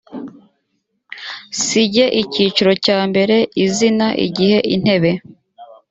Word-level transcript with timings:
si 1.63 1.81
ge 1.93 2.05
icyiciro 2.21 2.71
cya 2.85 2.99
mbere 3.09 3.35
izina 3.65 4.07
igihe 4.25 4.57
intebe 4.75 5.11